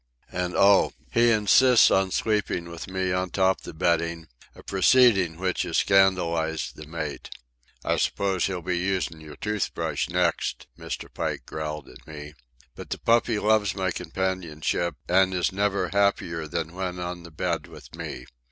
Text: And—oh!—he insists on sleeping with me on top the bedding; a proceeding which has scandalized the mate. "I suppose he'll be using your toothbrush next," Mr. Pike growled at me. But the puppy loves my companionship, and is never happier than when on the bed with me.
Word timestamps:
And—oh!—he 0.31 1.29
insists 1.31 1.91
on 1.91 2.09
sleeping 2.09 2.69
with 2.71 2.87
me 2.87 3.11
on 3.11 3.29
top 3.29 3.61
the 3.61 3.71
bedding; 3.71 4.27
a 4.55 4.63
proceeding 4.63 5.37
which 5.37 5.61
has 5.61 5.77
scandalized 5.77 6.75
the 6.75 6.87
mate. 6.87 7.29
"I 7.85 7.97
suppose 7.97 8.47
he'll 8.47 8.63
be 8.63 8.79
using 8.79 9.21
your 9.21 9.35
toothbrush 9.35 10.09
next," 10.09 10.65
Mr. 10.75 11.05
Pike 11.13 11.45
growled 11.45 11.87
at 11.87 12.07
me. 12.07 12.33
But 12.75 12.89
the 12.89 12.97
puppy 12.97 13.37
loves 13.37 13.75
my 13.75 13.91
companionship, 13.91 14.95
and 15.07 15.35
is 15.35 15.51
never 15.51 15.89
happier 15.89 16.47
than 16.47 16.73
when 16.73 16.97
on 16.97 17.21
the 17.21 17.29
bed 17.29 17.67
with 17.67 17.93
me. 17.95 18.25